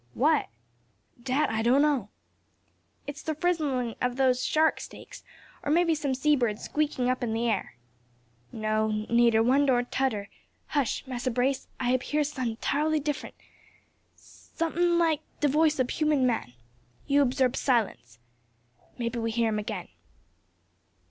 [0.15, 0.47] "What?"
[1.21, 2.09] "Dat I doan know."
[3.05, 5.23] "It's the frizzlin' o' those shark steaks;
[5.61, 7.75] or, maybe, some sea bird squeaking up in the air."
[8.51, 10.27] "No, neyder one nor todder.
[10.69, 11.05] Hush!
[11.05, 13.35] Massa Brace, I hab hear some soun' 'tirely diffrent,
[14.15, 16.53] somethin' like de voice ob human man.
[17.05, 18.17] You obsarb silence.
[18.97, 19.87] Maybe we hear im agen."